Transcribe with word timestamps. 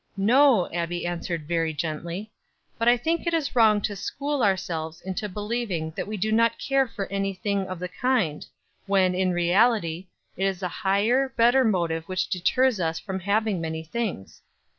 "No," 0.17 0.67
Abbie 0.73 1.05
answered 1.05 1.47
very 1.47 1.73
gently; 1.75 2.31
"but 2.79 2.87
I 2.87 2.97
think 2.97 3.27
it 3.27 3.35
is 3.35 3.55
wrong 3.55 3.81
to 3.81 3.95
school 3.95 4.41
ourselves 4.41 4.99
into 4.99 5.29
believing 5.29 5.93
that 5.95 6.07
we 6.07 6.17
do 6.17 6.31
not 6.31 6.57
care 6.57 6.87
for 6.87 7.05
any 7.11 7.35
thing 7.35 7.67
of 7.67 7.77
the 7.77 7.87
kind; 7.87 8.43
when, 8.87 9.13
in 9.13 9.31
reality, 9.31 10.07
it 10.35 10.45
is 10.47 10.63
a 10.63 10.67
higher, 10.81 11.31
better 11.37 11.63
motive 11.63 12.05
which 12.05 12.29
deters 12.29 12.79
us 12.79 12.97
from 12.97 13.19
having 13.19 13.61
many 13.61 13.83
things. 13.83 14.41